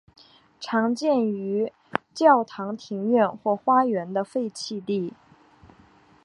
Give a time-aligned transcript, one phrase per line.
[0.59, 1.71] 常见于
[2.11, 5.13] 教堂庭院或花园的废弃地。